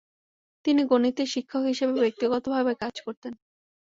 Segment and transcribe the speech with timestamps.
[0.65, 3.33] তিনি গণিতের শিক্ষক হিসেবে ব্যক্তিগতভাবে কাজ করতেন।